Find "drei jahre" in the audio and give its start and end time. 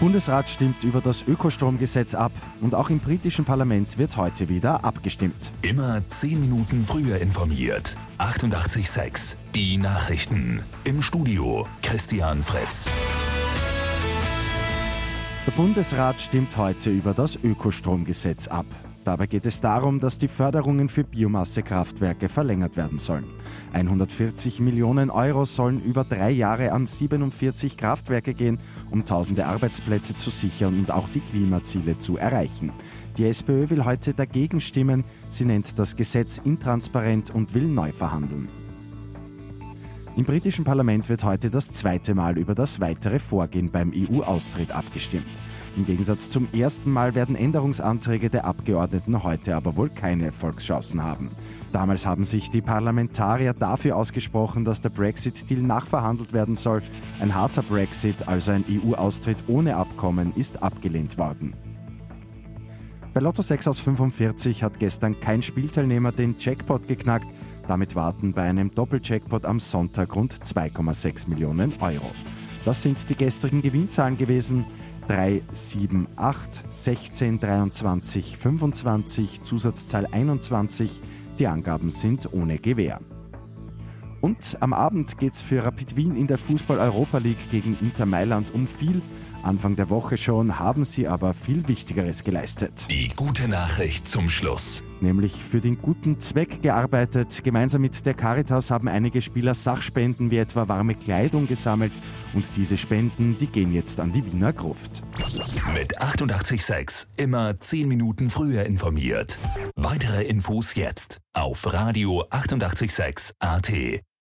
26.04-26.72